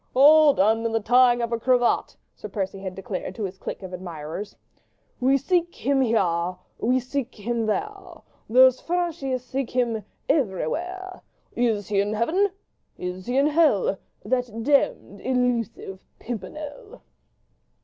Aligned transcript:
"All 0.15 0.55
done 0.55 0.83
in 0.83 0.93
the 0.93 0.99
tying 0.99 1.43
of 1.43 1.51
a 1.53 1.59
cravat," 1.59 2.15
Sir 2.35 2.49
Percy 2.49 2.79
had 2.79 2.95
declared 2.95 3.35
to 3.35 3.43
his 3.43 3.59
clique 3.59 3.83
of 3.83 3.93
admirers. 3.93 4.55
"We 5.19 5.37
seek 5.37 5.75
him 5.75 6.01
here, 6.01 6.55
we 6.79 6.99
seek 6.99 7.35
him 7.35 7.67
there, 7.67 7.93
Those 8.49 8.81
Frenchies 8.81 9.43
seek 9.43 9.69
him 9.69 10.03
everywhere. 10.27 11.21
Is 11.55 11.89
he 11.89 12.01
in 12.01 12.13
heaven?—Is 12.15 13.27
he 13.27 13.37
in 13.37 13.45
hell? 13.45 13.99
That 14.25 14.45
demmed, 14.63 15.21
elusive 15.23 15.99
Pimpernel?" 16.17 17.03